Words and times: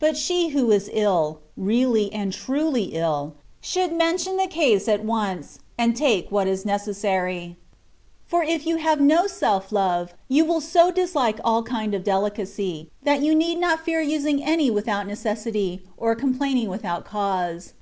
But 0.00 0.16
she 0.16 0.48
who 0.48 0.72
is 0.72 0.90
ill— 0.92 1.38
^really 1.56 2.08
and 2.12 2.32
truly 2.32 2.86
ill, 2.92 3.34
should 3.60 3.92
mention 3.92 4.36
the 4.36 4.48
case 4.48 4.88
at 4.88 5.04
once, 5.04 5.60
and 5.78 5.94
take 5.94 6.28
what 6.32 6.48
is 6.48 6.66
necessary; 6.66 7.56
for 8.26 8.42
if 8.42 8.66
you 8.66 8.78
have 8.78 9.00
no 9.00 9.28
self 9.28 9.70
love, 9.70 10.12
you 10.26 10.44
will 10.44 10.60
so 10.60 10.90
dislike 10.90 11.38
all 11.44 11.62
kind 11.62 11.94
of 11.94 12.02
delicacy, 12.02 12.90
that 13.04 13.22
you 13.22 13.32
need 13.32 13.60
not 13.60 13.84
fear 13.84 14.00
using 14.00 14.42
any 14.42 14.72
without 14.72 15.06
necessity, 15.06 15.82
or 15.96 16.16
complaining 16.16 16.68
without 16.68 17.04
cause. 17.04 17.74